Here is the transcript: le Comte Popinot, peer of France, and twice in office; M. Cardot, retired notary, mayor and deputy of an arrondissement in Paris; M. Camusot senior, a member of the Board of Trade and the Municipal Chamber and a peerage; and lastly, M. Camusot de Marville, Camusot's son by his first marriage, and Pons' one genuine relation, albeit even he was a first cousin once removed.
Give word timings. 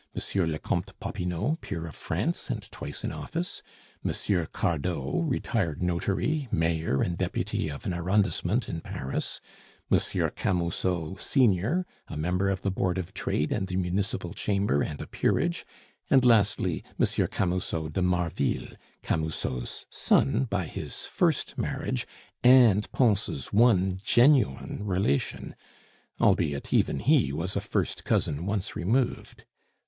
le 0.33 0.57
Comte 0.57 0.99
Popinot, 0.99 1.61
peer 1.61 1.85
of 1.85 1.93
France, 1.93 2.49
and 2.49 2.71
twice 2.71 3.03
in 3.03 3.11
office; 3.11 3.61
M. 4.03 4.11
Cardot, 4.51 5.29
retired 5.29 5.83
notary, 5.83 6.47
mayor 6.51 7.03
and 7.03 7.15
deputy 7.15 7.69
of 7.69 7.85
an 7.85 7.93
arrondissement 7.93 8.67
in 8.67 8.81
Paris; 8.81 9.39
M. 9.91 9.99
Camusot 9.99 11.19
senior, 11.21 11.85
a 12.07 12.17
member 12.17 12.49
of 12.49 12.63
the 12.63 12.71
Board 12.71 12.97
of 12.97 13.13
Trade 13.13 13.51
and 13.51 13.67
the 13.67 13.75
Municipal 13.75 14.33
Chamber 14.33 14.81
and 14.81 14.99
a 15.01 15.05
peerage; 15.05 15.67
and 16.09 16.25
lastly, 16.25 16.83
M. 16.99 17.05
Camusot 17.27 17.93
de 17.93 18.01
Marville, 18.01 18.73
Camusot's 19.03 19.85
son 19.91 20.45
by 20.45 20.65
his 20.65 21.05
first 21.05 21.59
marriage, 21.59 22.07
and 22.43 22.91
Pons' 22.91 23.53
one 23.53 23.99
genuine 24.03 24.81
relation, 24.83 25.55
albeit 26.19 26.73
even 26.73 27.01
he 27.01 27.31
was 27.31 27.55
a 27.55 27.61
first 27.61 28.03
cousin 28.03 28.47
once 28.47 28.75
removed. 28.75 29.45